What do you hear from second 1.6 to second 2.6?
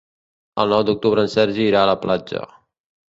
irà a la platja.